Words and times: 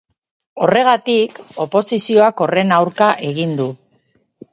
Horregatik, 0.67 1.41
oposizioak 1.65 2.41
horren 2.45 2.73
aurka 2.79 3.11
egin 3.33 3.53
du. 3.61 3.69